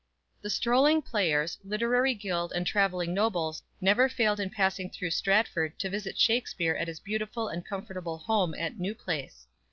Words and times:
_The 0.41 0.49
strolling 0.49 1.03
players, 1.03 1.59
literary 1.63 2.15
guild 2.15 2.53
and 2.55 2.65
traveling 2.65 3.13
nobles 3.13 3.61
never 3.79 4.09
failed 4.09 4.39
in 4.39 4.49
passing 4.49 4.89
through 4.89 5.11
Stratford 5.11 5.77
to 5.77 5.91
visit 5.91 6.17
Shakspere 6.17 6.73
at 6.75 6.87
his 6.87 6.99
beautiful 6.99 7.47
and 7.47 7.63
comfortable 7.63 8.17
home 8.17 8.55
at 8.55 8.79
"New 8.79 8.95
Place." 8.95 9.45